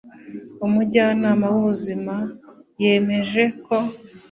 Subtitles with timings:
[0.65, 2.15] umujyanama w'ubuzima
[2.83, 3.75] yemeje ko